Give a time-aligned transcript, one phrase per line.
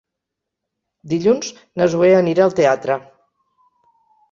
[1.11, 1.51] Dilluns
[1.81, 2.99] na Zoè anirà al teatre.